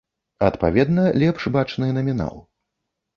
[0.45, 2.35] Адпаведна, лепш бачны намінал.